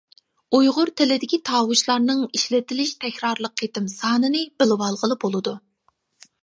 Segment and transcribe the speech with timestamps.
[0.59, 5.57] ئۇيغۇر تىلىدىكى تاۋۇشلارنىڭ ئىشلىتىلىش تەكرارلىق قېتىم سانىنى بىلىۋالغىلى بولىدۇ.